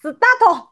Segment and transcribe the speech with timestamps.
[0.00, 0.68] ，start。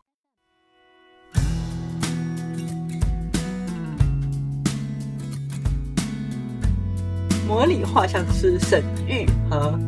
[7.46, 9.78] 模拟画像师沈玉和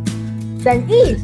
[0.61, 1.17] 沈毅，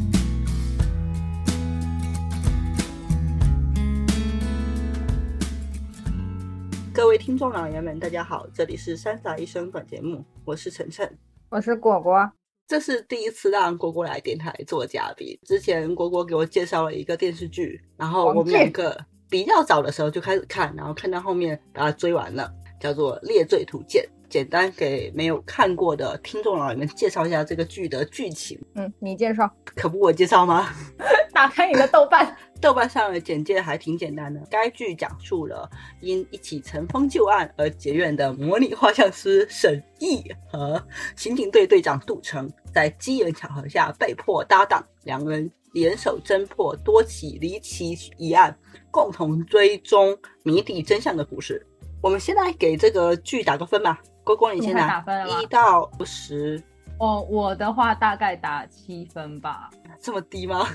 [6.93, 11.17] 各位听众老爷们，大家好，这里是三傻医生短节目，我是晨晨。
[11.49, 12.33] 我是果果。
[12.67, 15.37] 这是第一次让果果来电台做嘉宾。
[15.43, 18.99] 之前果果给我介绍了一个电视剧，然后我们两个
[19.29, 24.03] 比较早的时候就开始看，然后看到后面把它追完了，叫做《猎罪图鉴》。
[24.27, 28.59] 简单给没有看过的听众老爷们介绍一下这个剧的剧情。
[28.73, 30.67] 嗯，你介绍，可不我介绍吗？
[31.31, 32.35] 打开你的豆瓣，
[32.65, 34.41] 豆瓣上的简介还挺简单的。
[34.49, 35.69] 该剧讲述了
[36.01, 40.83] 因一起尘封旧案而结怨的模拟画像师沈毅和
[41.15, 48.57] 刑警队队长杜成，在机缘巧合下被迫搭档，两人联手侦破多起离奇疑案，
[48.89, 51.63] 共同追踪谜底真相的故事。
[52.01, 54.01] 我们现在给这个剧打个分吧。
[54.23, 56.59] 郭郭，你先打分一到十。
[56.97, 59.69] 哦，我的话大概打七分吧。
[60.01, 60.67] 这么低吗？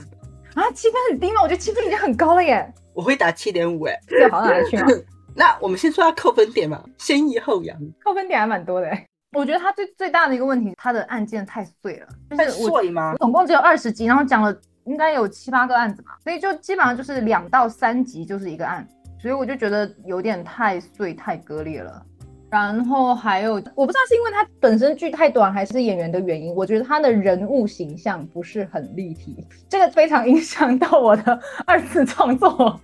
[0.54, 1.42] 啊，七分很低吗？
[1.42, 2.72] 我觉得七分已经很高了耶。
[2.92, 4.86] 我会打七点五，哎，这好哪里去吗？
[5.34, 7.78] 那我们先说下扣分点嘛，先抑后扬。
[8.04, 8.90] 扣分点还蛮多的，
[9.32, 12.08] 我觉得他最最大的一个问题，他的案件太碎了。
[12.36, 13.14] 太碎吗？
[13.18, 18.86] 总共只有二十集，然后讲了应该有七八个案子嘛，所以就基本上就是两到三集就是一个案，
[19.20, 22.02] 所以我就觉得有点太碎太割裂了。
[22.50, 26.52] 然后还有，我不知道是因为它本身剧太短，还是演员的原因。
[26.52, 29.36] 我觉得他的人物形象不是很立体，
[29.70, 32.80] 这个非常影响到我的 二次创作。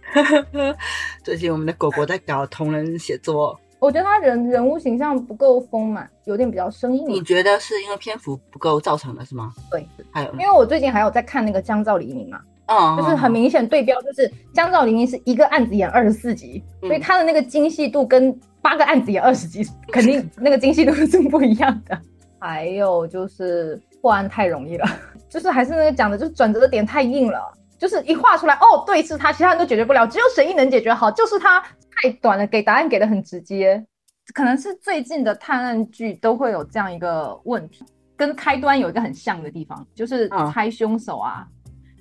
[1.25, 7.05] 最近我们的果果在搞同人写作，我觉得他人人物形象不够丰满，有点比较生硬。
[7.09, 9.53] 你觉得是因为篇幅不够造成的，是吗？
[9.69, 18.39] 对，还有，因为我最近还有在看那个《江照黎明》嘛，嗯，就是很明显对标，就是《江照黎明》是一个案子演二十四集，所以他的那个精细度跟。
[18.67, 21.97] 八个案子也二十几，肯定那个精细度是不一样的。
[22.41, 24.85] 还有就是破案太容易了，
[25.31, 27.41] 就是还是那个讲的，就是转折的点太硬了，
[27.79, 33.87] 就是一画出来，哦，对，是他，其他人都解决不了，只有沈毅能解决好，就是他太短了，给答案给的很直接，
[34.35, 37.85] 可能是最近的探案剧都会有这样一个问题，
[38.17, 41.47] 跟开端有一个很像的地方，就是猜凶手啊，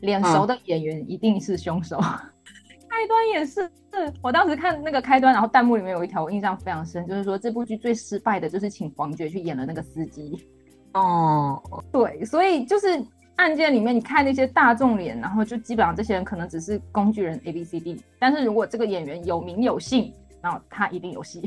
[0.01, 2.01] 脸熟的演员一定是凶手。
[2.89, 3.61] 开端也是，
[3.93, 10.37] 是我当时看那个开端，然后弹幕里面有一条我印象非常深，就是说这部剧最失败的就是请黄觉去演了那个司机。
[10.93, 12.87] 哦，对，所以就是
[13.35, 21.41] 案件里面你看那些大众脸，然后就基本上这些人可能只是工具人 A B C D，但是如果这个演员有名有姓，然后他一定有戏。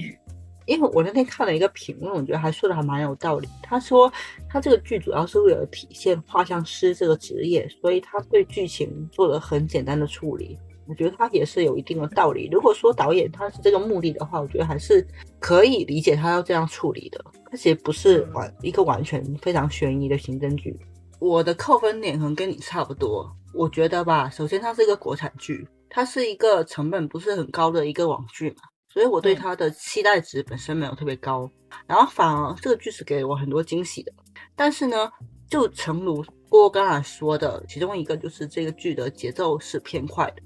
[0.66, 3.48] 因为我那天看了一个评论，我觉得还说的还蛮有道理。
[3.62, 4.12] 他说
[4.50, 10.58] 他这个剧主要是为了体现画像师这个职业，所以他对剧情做了很简单的处理。
[10.88, 12.48] 我觉得他也是有一定的道理。
[12.50, 15.06] 如果说导演他是这个目的的话，我觉得还是
[15.38, 17.24] 可以理解他要这样处理的。
[17.50, 20.78] 而且不是完一个完全非常悬疑的刑侦剧。
[21.18, 23.30] 我的扣分点可能跟你差不多。
[23.54, 28.56] 我觉得吧，首先它是一个国产剧，它是一个成本不是很高的一个网剧嘛，
[28.92, 31.50] 所以我对它的期待值本身没有特别高。
[31.86, 34.12] 然后反而这个剧是给我很多惊喜的。
[34.54, 35.10] 但是呢，
[35.48, 40.42] 就诚如郭刚才说的，其中一个就是这个剧的节奏是偏快的。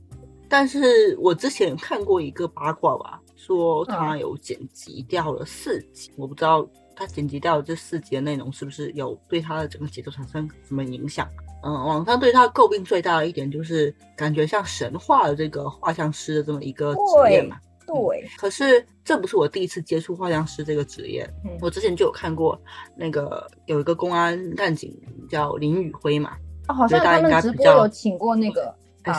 [0.53, 11.27] 但是我之前看过一个八卦吧，说他有剪辑掉了四集，我不知道他剪辑掉这四集的内容是不是有对他的整个节奏产生什么影响。
[11.65, 17.57] 嗯，网上对他诟病最大的一点就是感觉像神话的这个画像师的这么一个职业嘛。
[17.87, 18.29] 对。
[18.37, 21.27] 可是这不是我第一次接触画像师这个职业，
[21.63, 22.61] 我之前就有看过
[22.95, 24.95] 那个有一个公安干警
[25.31, 26.33] 叫林宇辉嘛。
[26.69, 28.75] 哦，好像他们直播有请过那个。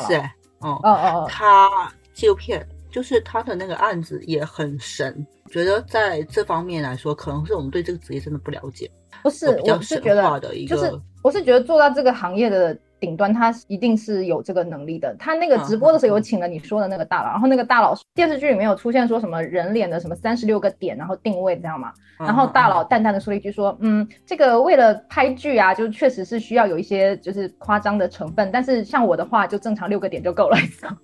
[0.07, 0.21] 是。
[0.63, 1.69] 哦哦哦，他
[2.13, 8.89] 纪录片就是他的那个案子也很神，觉得在这方面来说，可能是我们对这个职业真的不了解。
[9.21, 10.91] 不是，我是觉得就是
[11.21, 15.13] 我是觉得做到这个行业的顶端，他一定是有这个能力的。
[15.19, 21.91] 他那个直播的时候有请了你说的那个大佬，然后那个大佬电视剧里面有出现说什么人脸的什么三十六个点，然后定位这样嘛。
[22.17, 30.57] 然后大佬淡淡的说了一句说，嗯，这个为了拍剧啊，就确实是需要有一些就是夸张的成分，但是像我的话，就正常六个点就够了。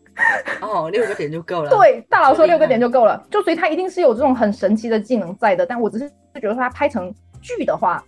[0.61, 1.69] 哦，六个点就够了。
[1.69, 5.65] 对，大佬说六个点就够了，就所以他一定是有这种很神奇的技能在的。
[5.65, 8.01] 但我只是觉得说他拍成剧的话。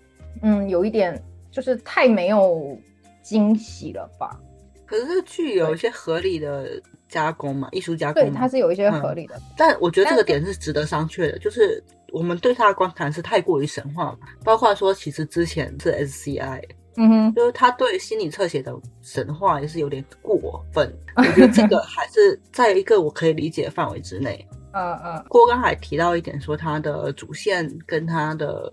[0.44, 1.22] 嗯，有一点
[1.52, 2.76] 就是太没有
[3.22, 4.40] 惊喜了吧？
[4.86, 9.40] 可是这剧有一些合理的加工嘛，艺术加工，对，它是有一些合理的。
[9.58, 11.82] 但我觉得这个点是值得商榷的，就是
[12.12, 14.28] 我们对它的观感是太过于神话嘛。
[14.44, 16.62] 包括说，其实之前是 SCI
[16.98, 20.94] 嗯哼，就是他对心理侧写的神话也是有点过分。
[21.16, 24.46] 我觉得这个还是在一个我可以理解的范围之内。
[24.74, 28.70] 嗯嗯，郭刚还提到一点，说他的主线跟他的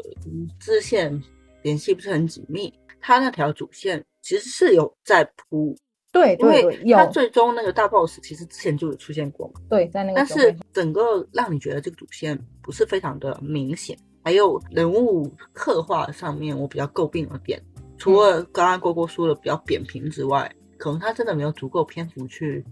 [0.59, 1.23] 支线
[1.63, 2.73] 联系不是很紧密。
[3.01, 5.75] 他那条主线其实是有在铺，
[6.13, 6.99] 对对对，有。
[6.99, 9.55] 他最终那个大 boss 其实之前就有出现过嘛。
[9.71, 10.17] 对，在那个。
[10.17, 17.59] 但是整个让你觉得这个主线不是非常的明显，还有人物刻画上面我比较诟病的点，
[17.97, 22.63] 除了刚刚郭郭说的比较扁平之外，可能他真的没有足够篇幅去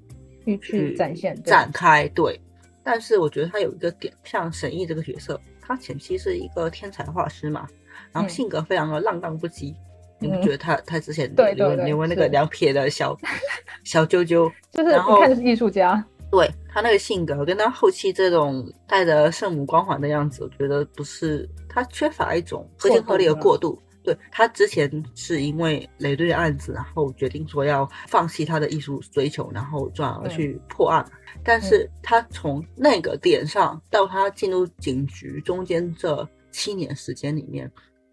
[0.61, 2.07] 去展现展开。
[2.09, 2.39] 对。
[2.85, 7.67] 但是我觉得他有一个点，像沈毅这个角色，他前期是一个天才画师嘛，
[8.13, 9.75] 然后性格非常的浪荡不羁。
[10.19, 13.17] 你不觉得他他之前留留那个两撇的小
[13.85, 16.05] 小啾啾，就是你看就是艺术家。
[16.29, 23.81] 对他那个性格跟他后期这种带着圣母光环的样子，我觉得不是他缺乏一种合情合理的过渡。
[24.03, 31.05] 对他之前是因为雷队的案子，然后决定说要放弃他的艺术追求，然后转而去破案。
[31.45, 37.71] 但是他从那个点上到他进入警局中间这七年时间里面，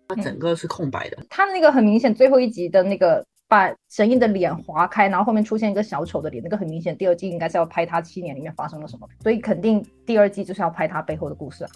[0.07, 1.17] 他整个是空白的。
[1.29, 11.69] 他的那个很明显，最后一集的那个把神印的脸划开，然后后面出现一个小丑的脸，那个很明显，第二季应该是要拍他七年里面发生了什么，所以肯定第二季就是要拍他背后的故事啊。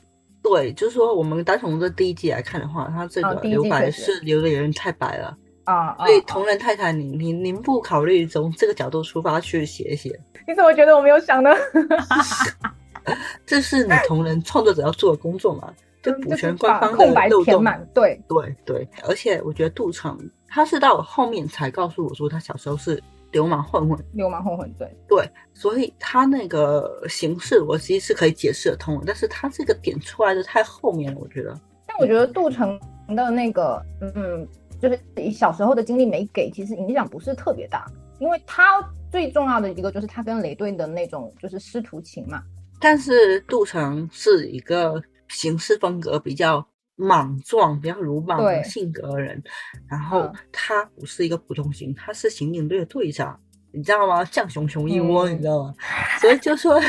[0.44, 5.96] 对，就是说我们单从这第一季来看的话，他这个留白是留的有点太白了啊。
[5.98, 10.18] 所以同人泰坦，你你您不考虑从这个角度出发去写一写？
[10.48, 11.50] 你怎么觉得我没有想呢？
[13.46, 15.74] 这是你同人创作者要做的工作嘛？
[16.02, 17.86] 就补全官方的空白填满。
[17.94, 20.18] 对对对，而且我觉得杜成
[20.48, 23.02] 他是到后面才告诉我说，他小时候是。
[23.34, 31.54] 流氓混混，流氓混混，对对，所以他那个形式我其实是可以解释得通的，但是他这个点出来的太后面了，我觉得。
[31.86, 32.80] 但我觉得杜成
[33.10, 33.86] 的那个，
[34.16, 34.48] 嗯，
[34.82, 37.86] 就是小时候的经历没给，其实影响不是特别大，
[38.20, 42.42] 因为他最重要的一个就是他跟雷队的那种就是师徒情嘛。
[42.80, 46.68] 但是杜成是一个行事风格比较。
[47.00, 49.40] 莽撞、比较鲁莽的性格的人，
[49.88, 53.40] 然后他不是一个普通型，他是刑警队的队长，
[53.72, 54.26] 你知道吗？
[54.26, 55.76] 像熊熊一窝，你知道吗？
[56.20, 56.82] 所以就说，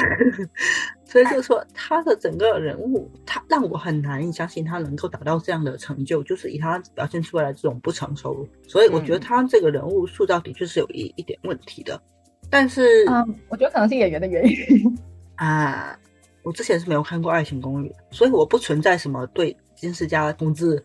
[1.05, 12.01] 所以就说他的整个人物，他让我很难以相信他能够达到这样的成就，就是以他表现出来的这种不成熟，所以我觉得他这个人物塑造的确是有一一点问题的。
[12.49, 14.99] 但是，嗯，我觉得可能是演员的原因
[15.35, 15.95] 啊。
[16.49, 19.55] 我之前是没有看过《爱情公寓》，所以我不存在什么对。
[19.77, 20.85] 金世佳同志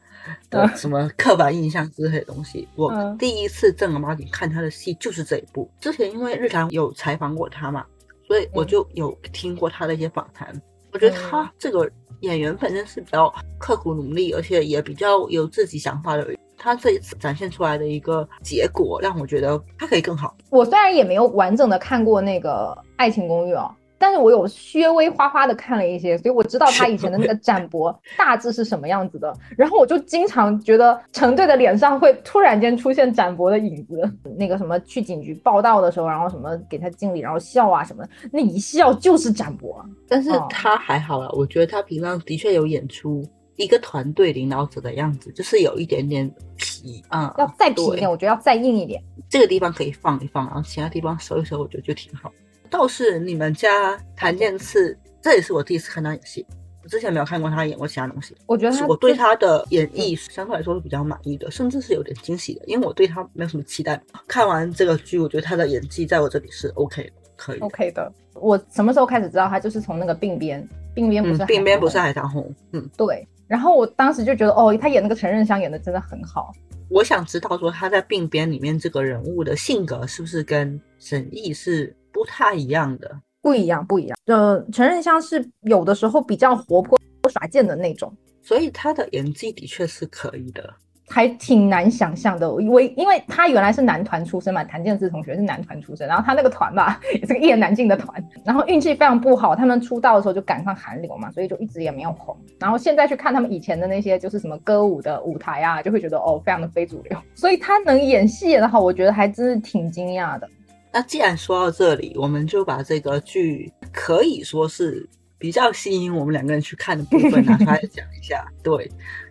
[0.52, 5.68] 的什么刻板印象之类的东西，我第一次正儿八经看他的戏就是这一部。
[5.80, 7.84] 之前因为日常有采访过他嘛，
[8.28, 10.48] 所以我就有听过他的一些访谈。
[10.92, 11.90] 我觉得他这个
[12.20, 16.28] 演员本身是比较刻苦努力，而且也比较有自己想法的。
[16.56, 20.38] 他这一次展现出来的一个结果，让我觉得他可以更好。
[20.52, 23.74] 我虽然也没有完整的看过那个《爱情公寓》哦。
[24.04, 29.34] 但是我有略微花花的看了一些，所以我知道他以前的 那个展博大致是什么样子的。
[29.56, 33.94] 然后我就经常觉得陈队的脸上会突然间出现展博的影子。
[34.38, 39.82] 那个什么去警局报道的时候，然后什么给他敬礼，然后笑啊什么，那一笑就是展博。
[40.10, 43.24] 但是他还好了，我觉得他平常的确有演出
[43.56, 49.02] 一个团队领导者的样子，就是有一点点皮啊，要再皮一点，我觉得要再硬一点。
[49.30, 52.30] 这个地方可以放一放，然后其他地方收一收，我觉得就挺好。
[52.74, 56.44] 倒是你们家谭健次，这也是我第一次看他演戏。
[56.82, 58.36] 我之前没有看过他演过其他东西。
[58.48, 64.02] 我觉得我对他的演绎相对来说是比较满意的，甚至是有点惊喜的，因为我对他没有什么期待。
[64.28, 68.12] 看完这个剧，我觉得他的演技在我这里是 OK 的，可以 OK 的。
[68.34, 69.60] 我什么时候开始知道他？
[69.60, 73.28] 就是从那个鬓边，鬓边不是鬓边不是海棠红，嗯，对。
[73.48, 76.52] 然后我当时就觉得，哦，他演那个陈任香演的真的很好。
[76.90, 83.12] 我想知道说他在鬓边里面这个人物的性格是不是跟沈毅是不太一样的？
[83.42, 84.18] 不一样，不一样。
[84.28, 86.98] 呃，陈任香是有的时候比较活泼、
[87.30, 90.74] 耍贱的那种，所以他的演技的确是可以的，
[91.10, 92.48] 还挺难想象的。
[92.62, 102.34] 因为因为他原来是男团出身嘛，谭健次同学是男团出身，然后他那个团吧 也是个一言难尽的团，然后运气非常不好，他们出道的时候就赶上韩流嘛，所以就一直也没有红。
[102.60, 107.20] 然后现在去看他们以前的那些就是什么歌舞的舞台啊，就会觉得哦，非常的非主流。
[107.36, 110.50] 所以他能演戏演得好，我觉得还真是挺惊讶的。
[110.94, 115.10] 那既然说到这里，我们就把这个剧可以说是
[115.40, 118.46] 比较吸引我们两个人去看的部分拿出来讲一下。
[118.64, 118.90] 对，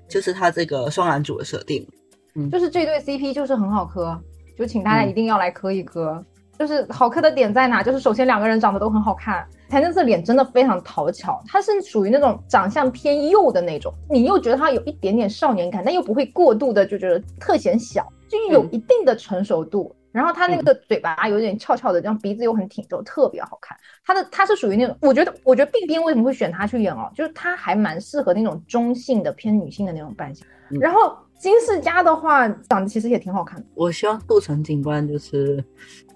[0.09, 1.87] 就是他这个双男主的设定，
[2.35, 4.21] 嗯，就是这对 CP 就是很好磕，
[4.59, 6.23] 就请大家一定要来磕一磕。
[6.59, 7.83] 就是好磕的点在哪？
[7.83, 9.45] 就是首先两个人长得都很好看。
[9.69, 18.07] 谭健次脸真的非常讨巧，他是属于那种长相偏幼的那种，你又觉得他有一点点少年感，但又不会过度的就觉得特显小。
[18.28, 19.95] 就有一定的成熟度。
[20.12, 23.76] 然后他那个嘴巴有点翘翘的，然后鼻子又很挺皱，特别好看。
[24.04, 30.47] 他的他是属于那种，我觉得我觉得并编为什么会选他去演哦，就是他还蛮适合那种中性的偏女性的那种扮相。
[30.81, 33.66] 然后金世佳的话长得其实也挺好看的。
[33.75, 35.62] 我希望杜成警官就是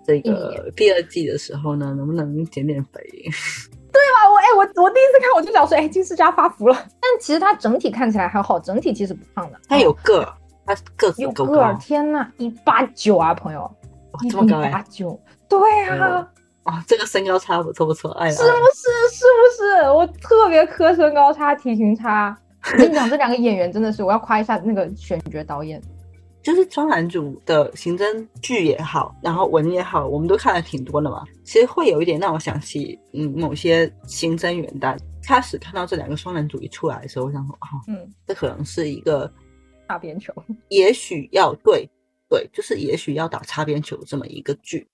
[0.07, 3.01] 这个第二季的时候呢，能不能减点肥？
[3.93, 4.31] 对吧？
[4.31, 6.75] 我哎我我第一次看我就想说，哎金世佳发福了。
[7.01, 9.59] 但其实他整体看起来还好，整体其实不胖的。
[9.69, 10.27] 他有个，
[10.67, 11.73] 他个子够高。
[11.81, 13.71] 天呐，一八九啊，朋友。
[14.31, 15.19] 这么高哎，八九，
[15.49, 15.59] 对
[15.89, 16.29] 啊，
[16.65, 19.91] 哦，这个身高差不错不错，哎，是不是是不是？
[19.91, 22.37] 我特别磕身高差、体型差。
[22.73, 25.81] 我跟你讲，这两个演员真的是，我要夸一下那个选角导演，
[26.43, 31.25] 就是双男主的刑侦剧也好，然后文也好，我们都看了挺多的嘛。
[31.45, 34.97] 其实会有一点让我想起，嗯，某些刑侦元旦。
[35.29, 39.29] 开始看到这两个双男主一出来的时候，我想说，哦，嗯，这可能是一个
[39.89, 40.33] 擦边球，
[40.69, 41.89] 也许要对。
[42.29, 44.89] 对，就是也许要打擦边球这么一个剧，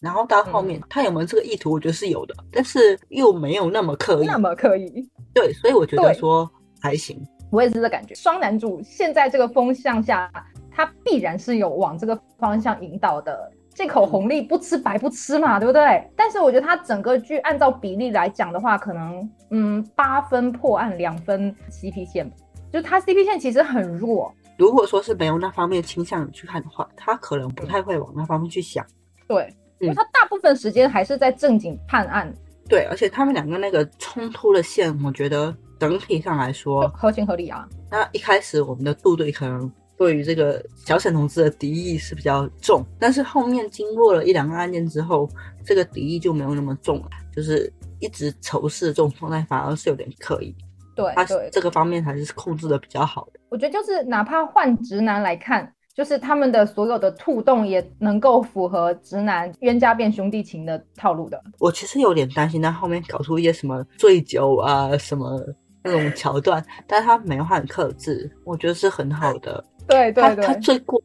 [0.00, 5.08] 然后到后面他有没有这个意图，我觉得是有的，但是又没有那么刻意，那么刻意。
[5.34, 7.20] 对，所以我觉得说还行。
[7.50, 8.14] 我也是这感觉。
[8.14, 10.30] 双男主现在这个风向下，
[10.70, 13.52] 他必然是有往这个方向引导的。
[13.72, 16.04] 这口红利不吃白不吃嘛，对不对？
[16.16, 22.30] 但是我觉得他整个剧按照比例来讲的话，可能嗯八分破案，两分 CP 线，
[22.72, 24.34] 就他 CP 线其实很弱。
[24.60, 28.84] 如果说是没有那方面倾向去看的话，他可能不太会往那方面去想。
[29.26, 32.30] 对，因为他大部分时间还是在正经判案。
[32.68, 37.66] 对，而且他们两个那个冲突的线，我觉得整体上来说合情合理啊。
[37.90, 45.26] 那一开始我们的部队可能对于这个小沈同志的敌意是比较重，但是后面经过了一两个案件之后，
[45.64, 50.54] 这个敌意就没有那么重了，就是一直仇视这种状态反而是有点刻意。
[50.94, 53.40] 对，他这个方面还是控制的比较好的。
[53.48, 61.40] 我觉得就是哪怕换直男来看，就是他们的所有的触动也能够符合直男冤家变兄弟情的套路的。
[61.58, 65.40] 我其实有点担心他后面搞出一些什么醉酒啊什么
[65.82, 69.64] 那种桥段，但是他没有很克制，我觉得是很好的。
[69.88, 71.00] 对对对，他最过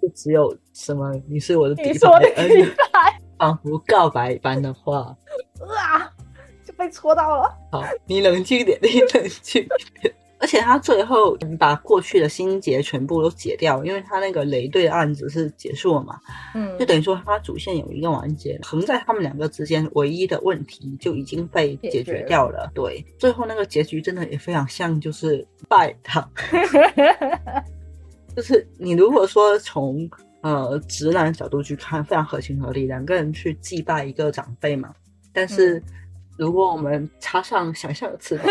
[0.00, 5.14] 就只有什么你是我的底牌，仿佛告白一般的话。
[6.78, 6.84] 啊！
[6.86, 7.52] 被戳到了。
[7.72, 10.14] 好，你冷静一点，你冷静一点。
[10.40, 16.16] 而且他最后把过去的心结全部都解掉，因为他那个雷队的案子是结束了嘛。
[16.54, 22.70] 嗯，就等于说他主线有一个完结，横在他们两个之间唯一的问题就已经被解决掉了。
[22.72, 26.24] 对，最后那个结局真的也非常像，就是拜他。
[28.36, 30.08] 就是你如果说从
[30.42, 34.94] 呃直男角度去看，非常合情合理，两个人去祭拜一个长辈嘛。
[35.32, 35.82] 但是。
[36.38, 38.46] 如果我们插上想象的翅膀，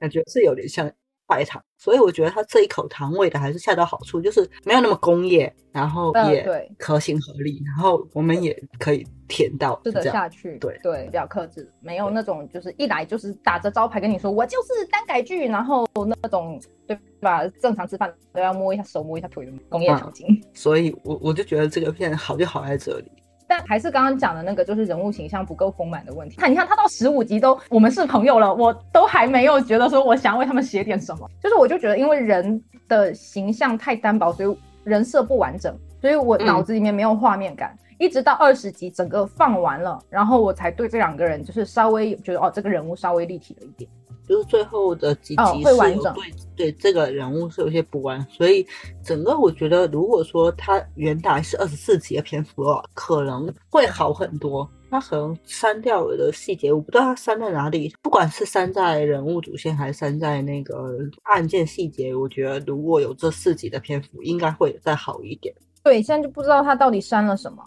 [0.00, 0.90] 感觉是有点像
[1.26, 6.46] 白糖，所以我觉得它这一口糖味的还是恰到好处，就是没有那么工业，然后也
[6.78, 10.58] 合情合理，然后我们也可以甜到吃得下去。
[10.58, 15.86] 对对，比较克制，没有那种就是一来就是打着招牌跟你说我就是单改剧，然后
[16.22, 17.46] 那种对吧？
[17.60, 20.26] 正常吃饭都要摸一下手摸一下腿的工业场景。
[20.54, 23.10] 所以我我就觉得这个片好就好在这里。
[23.48, 26.36] 但还是刚刚讲的那个，就是人物形象不够丰满的问题。
[26.36, 31.30] 看，你看他到十五集都我们是朋友了，我都还没有觉得说我想为他们写点什么。
[31.42, 37.76] 就是我就觉得，因为人的形象太单薄，所以人设不完整，所以我脑子里面没有画面感。
[37.98, 43.90] 一直到二十集整个放完了，然后我才对这两个人就是稍微觉得哦，这个人物稍微立体了一点。
[44.28, 48.66] 就是最后的几集是有对对这个人物是有些补完，所以
[49.04, 54.68] 整个我觉得，如果说他原来是二十四集的篇幅的话，可能会好很多。
[54.88, 57.92] 他可能删掉了的细节，我不知道他删在哪里。
[58.02, 65.52] 不管是删在人物主线，还是删在那个案件细节，我觉得如果有这四集的篇幅，应该会再好一点。
[65.82, 67.64] 对，现在就不知道他到底删了什么。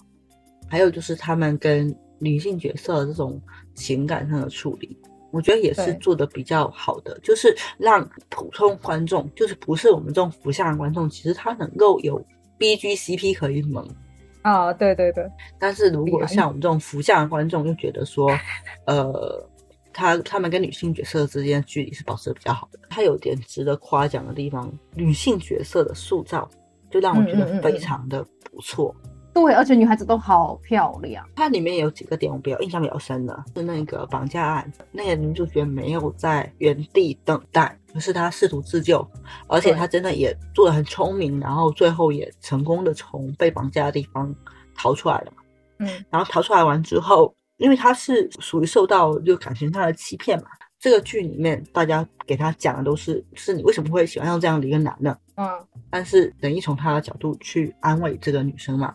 [0.70, 3.40] 还有就是他们跟女性角色这种
[3.76, 4.98] 情感上的处理。
[5.32, 12.24] 我觉得也是做的比较好的，就是让普通观众，就是不是我们这种福相的观众，其实他能够有
[12.58, 13.88] B G C P 可以萌
[14.42, 15.24] 啊，对对对。
[15.60, 18.32] 但是如果像我们这种福相的观众，就觉得说，
[18.88, 19.48] 呃，
[19.94, 26.50] 他他们跟女性角色之间距离是保持的比较好的，他有点值得夸奖的地方，女性角色的塑造
[26.90, 28.96] 就让我觉得非常的不错。
[29.42, 31.26] 对，而且女孩子都好漂亮。
[31.36, 39.08] 它里面有几个点我比较印象比较深的，是那个绑架案，那个女主角没有在原地等待，而是她试图自救，
[39.48, 44.36] 而且她真的也做的很聪明，然后最后也成功的从被绑架的地方
[44.76, 45.34] 逃出来了。
[45.80, 55.18] 嗯，然后逃出来完之后，因为她是属于受到就感情上的欺骗嘛，这个剧里面大家给她讲的都是，是你为什么会喜欢上这样的一个男的？
[55.36, 55.48] 嗯
[55.92, 58.94] 但是等于从他的角度去安慰这个女生嘛，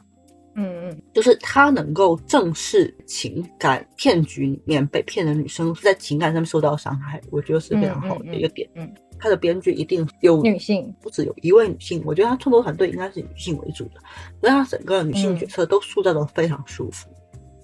[0.54, 8.68] 嗯嗯，就是他能够正视情感骗局里面被骗的女生在情感上面受到伤害，我觉得是非常好的一个点。
[8.74, 9.00] 嗯嗯嗯。
[9.16, 14.00] 他的编剧一定有女性，不只有一位女性，我觉得他创作团队应该是以女性为主的，
[14.40, 17.08] 所以他整个女性角色都塑造的非常舒服。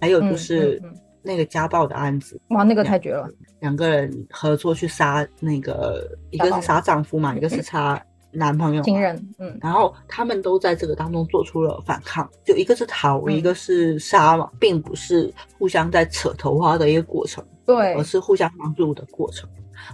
[0.01, 0.81] 还有就是
[1.23, 3.29] 那个家暴的案子，哇，那个太绝了。
[3.59, 8.01] 两个人合作去杀那个，一个是杀丈夫嘛，一个是杀
[8.33, 8.83] 男朋友嘛。
[8.83, 9.59] 情人，嗯。
[9.61, 13.33] 然后他们都在这个当中做出了反抗，就一个是逃，嗯。
[13.33, 17.95] 一个是杀嘛，并不是互相在扯头发的一个过程，对。
[17.95, 19.49] 而，是互相帮助的过程。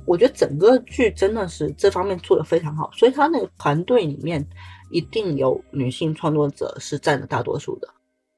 [0.05, 4.45] 我觉得整个剧真的是这方面做的非常好，所以他那个团队里面
[4.91, 7.89] 一定有女性创作者是占了大多数的，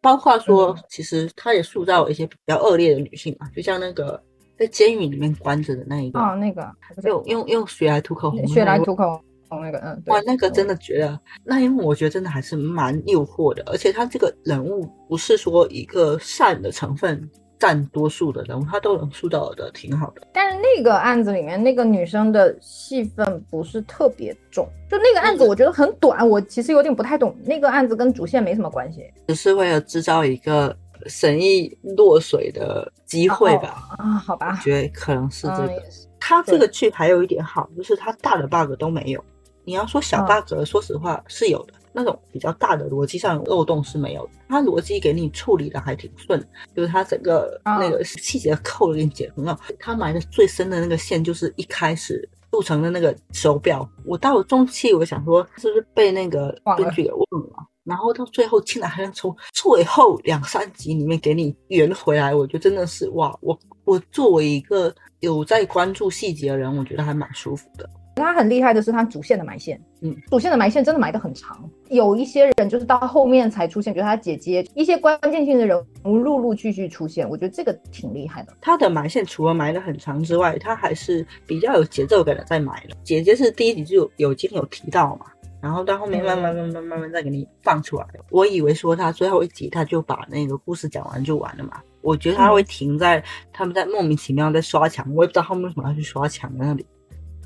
[0.03, 0.85] 包括说嗯。
[0.91, 4.23] 其实他也塑造了一些比较恶劣的女性嘛，就像那个
[4.59, 6.71] 在监狱里面关着的那一个，啊，那个
[7.05, 17.29] 用用用血来涂口红血来涂口红那个，嗯，对哇，那个真的觉得那一幕，我觉得真的还是蛮诱惑的，而且他这个人物不是说一个善的成分
[17.59, 20.23] 占多数的人物，他都能塑造的挺好的。
[20.33, 27.37] 但是那个案子里面，那个女生的戏份不是特别重，就那个案子我觉得很短，我其实有点不太懂。
[27.45, 30.77] 那个案子跟主线没什么关系只是为了制造一个
[31.07, 35.83] 神意落水的机会吧，啊，好吧我，觉得可能是这嗯，个。
[36.21, 39.25] 他这个剧还有一点好，就是他大的 bug 都没有。
[39.69, 44.33] 你要说小嗯 bug，说实话是有的，那种比较大的逻辑上有漏洞是没有的。
[44.49, 46.43] 他逻辑给你处理的还挺顺，
[46.75, 49.61] 就是他整个啊那个细节扣的给你解得很好。
[49.79, 53.87] 他埋的最深的那个线就是一开始铸成的那个手表。
[54.07, 57.67] 我到了中期，我想说是不是被那个编剧给忘了。
[57.85, 63.37] 然后到最后，竟然还能从最后两三集里面给你圆回来，我觉得真的是哇！
[63.43, 67.89] 我我作为一个有在关注细节的人，我觉得还蛮舒服的。
[68.19, 71.69] 他很厉害的是他主线的埋线，嗯，主线的埋线真的埋得很长。
[71.89, 78.55] 有一些人就是到后面才出现，比如他姐姐一些关键性的人物陆陆续续出现，我觉得这个挺厉害的。
[78.61, 82.97] 他的埋线除了埋的很长之外，他还是比较有节奏感的在埋的。
[83.05, 85.27] 姐姐是第一集就有有已经有提到嘛，
[85.61, 88.07] 然后到后面慢慢慢慢慢慢再给你放出来。
[88.31, 96.85] 我以为说他最后一集他就把那个故事讲完就完了嘛，我觉得他会停在他们在莫名其妙在刷墙，我也不知道他们为什么要去刷墙那里。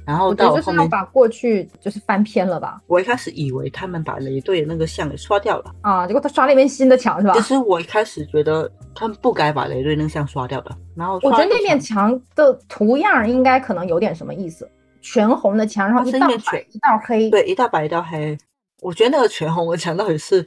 [0.05, 2.81] 然后我觉得就是到后面，要把过去就是翻篇了吧？
[2.87, 7.41] 我一开始以为他们把雷队的那个像给刷掉了，啊，结果他刷了一面新的墙是吧其？
[7.41, 10.77] 实我一开始觉得他们不该把雷队那个像刷掉的。
[10.97, 14.69] 然后我觉得那面墙墙的图样应该可能有点什么意思，
[15.01, 18.37] 全红的墙，然后它一道白一道黑，对，一道白一道黑。
[18.81, 20.45] 我觉得那个全红的墙到底是，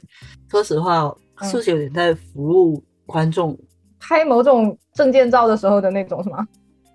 [0.50, 1.10] 说实话
[1.42, 3.58] 是不是有点在服务观众？
[3.98, 6.46] 拍某种证件照的时候的那种是吗？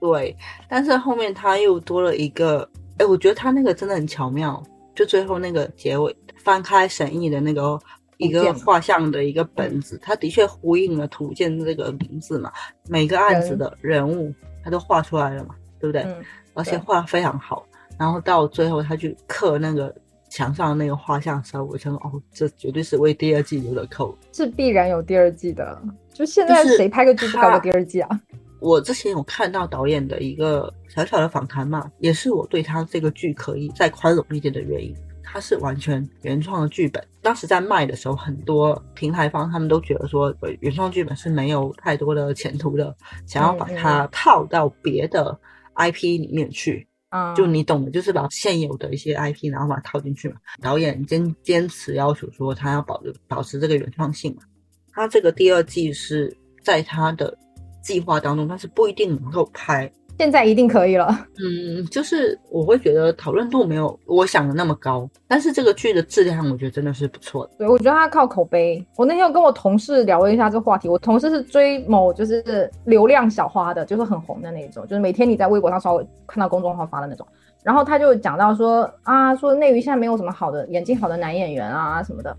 [0.01, 0.35] 对，
[0.67, 4.61] 但是后面他又多了一个，哎，我觉得他那个真的很巧妙，
[4.95, 7.79] 就最后那个结尾翻开神意的那个
[8.17, 12.51] 一个画像的一个本子，他的确呼应了土建这个名字嘛，
[12.89, 14.33] 每个案子的人物
[14.63, 16.01] 他都画出来了嘛，对不对？
[16.01, 16.15] 嗯，
[16.55, 17.63] 而且画得非常好。
[17.99, 19.93] 然后到最后他去刻那个
[20.29, 24.17] 墙上的那个画像的时候，我想说，哦，这绝对是为第二季留的扣。
[24.33, 25.79] 是必然有第二季的。
[26.11, 28.19] 就现在谁拍个剧不搞他个第二季啊？
[28.61, 34.95] 我之前有看到导演的一个小小的访谈嘛，也是我对他这个剧可以再宽容一点的原因。
[35.23, 42.93] 它是完全原创的剧本，当时在卖的时候，很多平台方他们都觉得说，呃原创剧本是没有太多的前途的，
[43.25, 45.39] 想要把它套到别的
[45.75, 46.85] IP 里面去。
[47.11, 50.35] 嗯，就你懂的，就是把现有的一些 IP，然后把它套进去嘛。
[50.61, 54.43] 导演坚坚持要求说，他要保保持这个原创性嘛。
[54.91, 57.37] 他这个第二季是在他的
[57.81, 59.91] 计划当中，但是不一定能够拍。
[60.19, 61.07] 现在一定可以了。
[61.39, 67.51] 嗯，就是我会觉得讨论度没有我想的那么高，但是这个剧的质量，我觉得真的是不错的。
[67.57, 68.85] 对，我觉得它靠口碑。
[68.97, 77.25] 我那天有跟我同事聊了一下这个话题，我同事是追某就是流量小花的，就是很红的那种，就是每天你在微博上稍微看到公众号发的那种。
[77.63, 82.35] 然后他就讲到说啊，说内娱现在没有什么好的演技好的男演员啊什么的。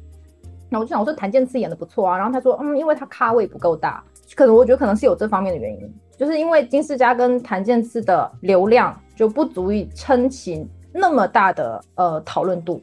[0.68, 2.16] 那我就想，我说谭健次演的不错啊。
[2.16, 4.02] 然后他说，嗯，因为他咖位不够大，
[4.34, 12.82] 可能我觉得可能是有这方面的原因，就是因为金世佳跟谭健次的流量就不足以撑起那么大的呃讨论度，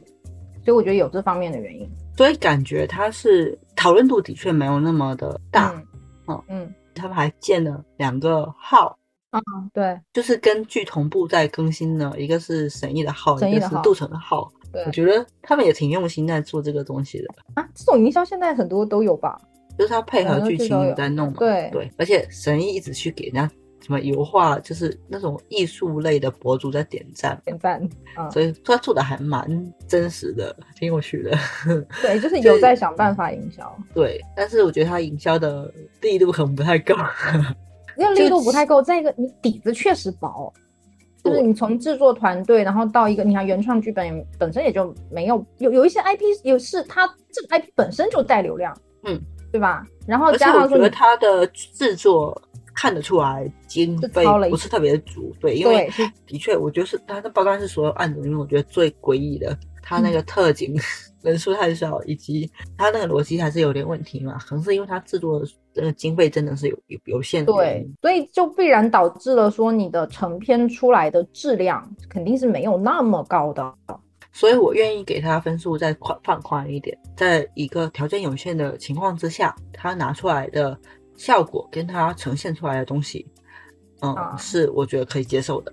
[0.64, 1.88] 所以我觉得有这方面的原因。
[2.16, 5.74] 所以感觉他是讨论度的确没有那么的大。
[6.48, 8.96] 嗯他们还建了两个号，
[9.30, 9.40] 啊，
[9.72, 14.48] 对就是跟剧同步在更新的，一个是沈毅的号，的号一个是杜成的号。
[14.72, 19.40] 对我觉得他们也挺用心在做这个东西的，啊，这种营销现在很多都有吧？
[19.80, 21.36] 就是他配合剧情在弄嘛。
[21.38, 27.80] 对对，而且神医一直去给人家什么油画，就是那种艺术类的博主在点赞，点赞，
[28.30, 31.30] 所以他做的还蛮真实的，挺有趣的。
[32.02, 33.74] 对， 就是有在想办法营销。
[33.94, 36.94] 对，但是我觉得他营销的力度可能不太够，
[37.96, 38.82] 因为力度不太够。
[38.82, 40.52] 再一个，你底子确实薄。
[41.22, 49.86] 就是你从制作团队，然后到一个，你看原创剧本本身也就没有有有一些 IP 有是它这个 IP 本身就带流量，嗯，对吧？
[50.06, 52.40] 然后加上觉得它的制作
[52.74, 55.90] 看得出来经费不是特别足，对，因为
[56.26, 60.74] 的确我觉得是它的报告是所有案子里面我觉得最诡异的，它那个特警。
[61.22, 64.38] 人数太少，以及他那个逻辑还是有点问题嘛？
[64.38, 73.74] 可能是因为他制作的这个经费真的是有有有限，对，所以就必然导致了说你的成片出来的质量肯定是没有那么高的。
[74.32, 80.78] 所以我愿意给他分数再宽放宽一点，在一个条件有限的情况之下，他拿出来的
[81.16, 83.26] 效果跟他呈现出来的东西，
[84.02, 85.72] 嗯，是我觉得可以接受的。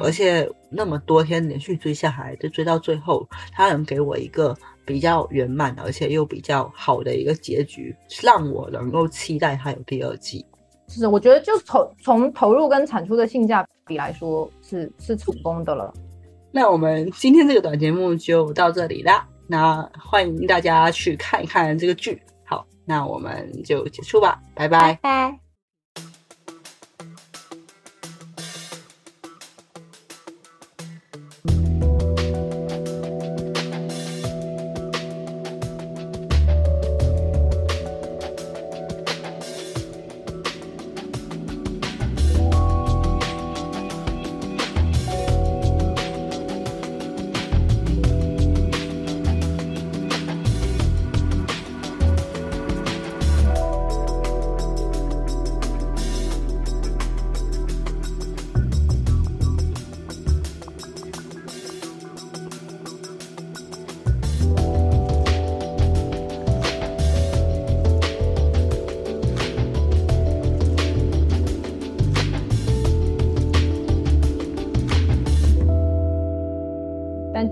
[0.00, 10.44] 而且那么多天连续追下来，就追到最后，他能给我一个比较圆满，而且又比较好的一个结局，让我能够期待他有第二季。
[10.88, 15.92] 是，我觉得就从从投入跟产出的性价比来说，是是成功的了。
[16.56, 19.26] 那我们今天这个短节目就到这里啦。
[19.48, 22.22] 那欢迎大家去看一看这个剧。
[22.44, 24.96] 好，那我们就结束吧，拜拜。
[25.02, 25.43] 拜。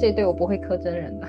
[0.02, 1.28] 这对我不会磕真人的，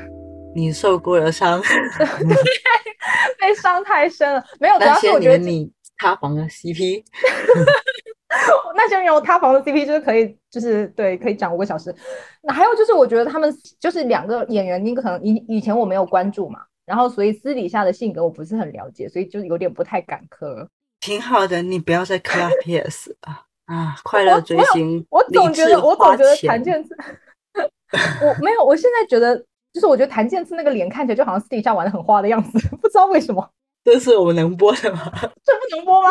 [0.56, 1.62] 你受过了伤，
[3.40, 4.44] 被伤太深了。
[4.60, 7.04] 没有，主要是我觉得你塌房的 CP，
[8.76, 11.94] 那些有塌房的 CP 就是可以，就是对，可以讲五个小时。
[12.42, 20.68] 那还有就是，我觉得他们就是两个演员，你可能以以前我没有关注嘛，然后所以私底下的性格我不是很了解，所以就有点不太敢磕。
[21.00, 23.96] 挺好的，你不要再磕 PS 啊啊！
[24.04, 26.98] 快乐追星，我总觉得，我总觉得谭健次。
[28.22, 29.38] 我没有，我现在觉得
[29.72, 33.48] 就是我觉得谭健次那个脸看起来就好像私底下玩的很花的样子，不知道为什么。
[33.86, 35.12] 这是我们能播的吗？
[35.44, 36.10] 这不能播吗？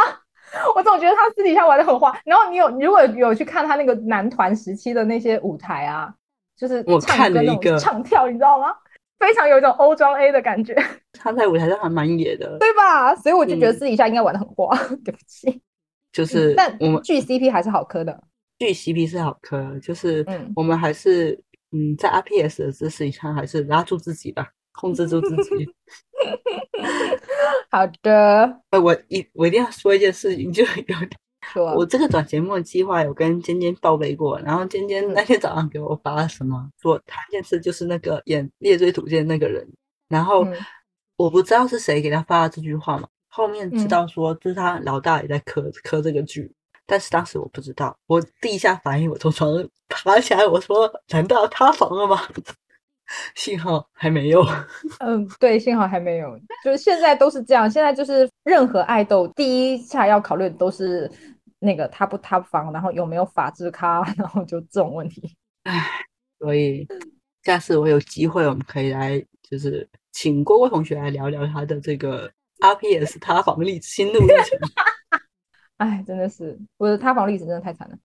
[0.77, 2.15] 我总觉得他私底下玩的很花。
[2.25, 6.13] 然后你有如果有去看他那个男团时期的那些舞台啊，
[6.57, 8.67] 就是我看了一个唱跳，你知道吗？
[9.19, 10.77] 非常有一种欧装 A 的感觉。
[11.13, 13.15] 他在舞台上还蛮野的，对吧？
[13.17, 14.77] 所以我就觉得私底下应该玩的很花。
[15.05, 15.63] 对不起，
[16.13, 18.23] 就是但我们剧 CP 还是好磕的，
[18.59, 21.43] 剧 CP 是好磕，就是我们还是。
[21.73, 25.69] 嗯，在 RPS 的支持下，还是拉住自己吧，控制住自己。
[27.71, 28.61] 好的。
[28.71, 30.69] 呃，我一我一定要说一件事情，就有
[31.53, 39.67] 说，我这个转节目的计划有跟尖尖报备过，然后尖尖那天早上给我发了什么，说谭健次就是那个演《猎罪图鉴》那个人，
[40.09, 40.47] 然后
[41.17, 46.53] 我不知道是谁给他发了这句话嘛，后面知道说就是他老大也在磕磕这个剧。
[46.87, 52.21] 但是当时我不知道，我第一下反应，我从床上爬起来，我说：“难道塌房了吗？”
[53.35, 54.43] 幸好还没有。
[55.01, 56.39] 嗯，对，幸好还没有。
[56.65, 61.11] 就是现在都是这样，现在就是任何爱豆第一下要考虑的都是
[61.59, 65.37] 那个塌不塌房，然后有没有法制咖， 然后就这种问题。
[65.65, 65.87] 唉，
[66.39, 66.87] 所以
[67.43, 74.59] 下次我有机会，我们可以来，就是请郭郭同学来聊聊他的这个 RPS 塌房历心路历程。
[75.83, 77.99] 哎，真的是我的塌房历史真的太惨了。